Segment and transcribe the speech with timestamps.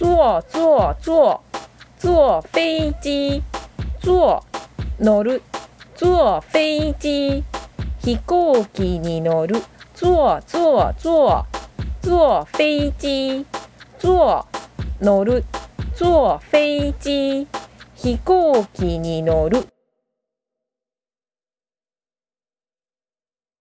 [0.00, 1.42] 坐坐坐
[1.98, 3.42] 坐飛機
[4.00, 4.42] 坐
[4.98, 5.42] 乗る。
[5.94, 7.44] 坐飛機
[8.02, 9.56] 飛行機に乗る。
[9.94, 11.44] 坐坐坐。
[12.00, 13.44] 坐飛機
[13.98, 14.46] 坐
[15.02, 15.44] 乗る。
[15.94, 17.46] 坐飛機
[17.94, 19.68] 飛行機に乗る。